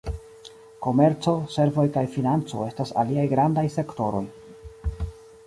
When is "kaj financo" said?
1.99-2.65